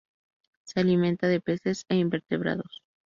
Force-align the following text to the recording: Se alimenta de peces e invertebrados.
Se 0.63 0.79
alimenta 0.79 1.27
de 1.27 1.39
peces 1.41 1.85
e 1.87 1.93
invertebrados. 1.95 2.81